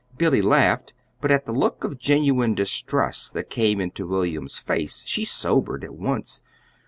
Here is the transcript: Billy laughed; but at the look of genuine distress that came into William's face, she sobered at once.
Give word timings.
Billy 0.17 0.41
laughed; 0.41 0.95
but 1.21 1.29
at 1.29 1.45
the 1.45 1.51
look 1.51 1.83
of 1.83 1.99
genuine 1.99 2.55
distress 2.55 3.29
that 3.29 3.51
came 3.51 3.79
into 3.79 4.07
William's 4.07 4.57
face, 4.57 5.03
she 5.05 5.23
sobered 5.23 5.83
at 5.83 5.93
once. 5.93 6.41